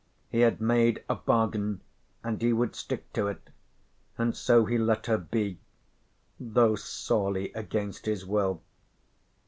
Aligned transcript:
He 0.31 0.39
had 0.39 0.59
made 0.59 1.03
a 1.07 1.13
bargain 1.13 1.81
and 2.23 2.41
he 2.41 2.53
would 2.53 2.75
stick 2.75 3.13
to 3.13 3.27
it, 3.27 3.51
and 4.17 4.35
so 4.35 4.65
he 4.65 4.79
let 4.79 5.05
her 5.05 5.19
be, 5.19 5.59
though 6.39 6.73
sorely 6.75 7.53
against 7.53 8.07
his 8.07 8.25
will. 8.25 8.63